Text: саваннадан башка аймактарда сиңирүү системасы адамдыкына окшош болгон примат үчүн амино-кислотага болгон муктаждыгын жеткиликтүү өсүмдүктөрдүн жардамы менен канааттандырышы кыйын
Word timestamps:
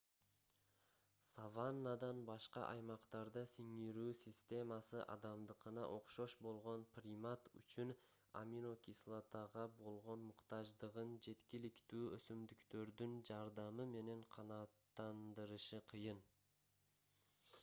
саваннадан 1.31 2.21
башка 2.29 2.61
аймактарда 2.67 3.41
сиңирүү 3.49 4.13
системасы 4.21 5.01
адамдыкына 5.15 5.83
окшош 5.97 6.35
болгон 6.45 6.85
примат 6.95 7.51
үчүн 7.61 7.93
амино-кислотага 8.41 9.65
болгон 9.83 10.23
муктаждыгын 10.31 11.13
жеткиликтүү 11.27 12.01
өсүмдүктөрдүн 12.17 13.15
жардамы 13.31 13.85
менен 13.97 14.25
канааттандырышы 14.37 15.83
кыйын 15.93 16.23